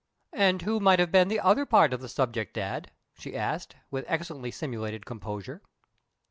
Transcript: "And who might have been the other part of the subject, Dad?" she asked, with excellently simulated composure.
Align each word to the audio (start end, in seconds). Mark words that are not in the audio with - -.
"And 0.33 0.63
who 0.63 0.79
might 0.79 0.97
have 0.97 1.11
been 1.11 1.27
the 1.27 1.39
other 1.39 1.63
part 1.63 1.93
of 1.93 2.01
the 2.01 2.09
subject, 2.09 2.55
Dad?" 2.55 2.89
she 3.19 3.37
asked, 3.37 3.75
with 3.91 4.03
excellently 4.07 4.49
simulated 4.49 5.05
composure. 5.05 5.61